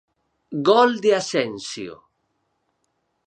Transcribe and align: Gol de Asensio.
Gol 0.69 0.95
de 1.03 1.11
Asensio. 1.17 1.95